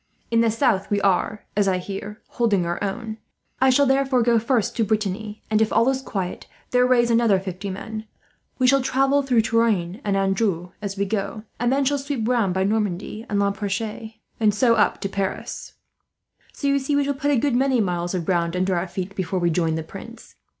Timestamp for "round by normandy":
12.27-13.27